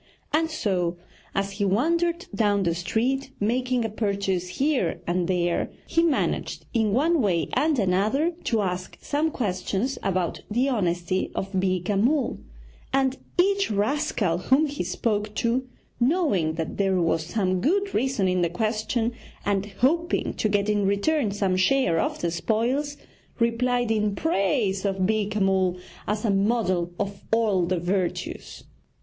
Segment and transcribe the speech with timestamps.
[0.33, 0.97] And so,
[1.35, 6.91] as he wandered down the street, making a purchase here and there, he managed in
[6.91, 12.39] one way and another to ask some questions about the honesty of Beeka Mull,
[12.91, 15.67] and each rascal whom he spoke to,
[15.99, 19.11] knowing that there was some good reason in the question,
[19.45, 22.97] and hoping to get in return some share of the spoils,
[23.37, 25.77] replied in praise of Beeka Mull
[26.07, 28.63] as a model of all the virtues.